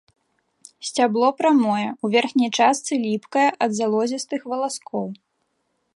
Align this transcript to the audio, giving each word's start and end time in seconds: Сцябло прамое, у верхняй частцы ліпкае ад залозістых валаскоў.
Сцябло 0.87 1.27
прамое, 1.41 1.83
у 2.07 2.11
верхняй 2.15 2.51
частцы 2.61 2.93
ліпкае 3.05 3.45
ад 3.67 3.71
залозістых 3.81 4.41
валаскоў. 4.55 5.05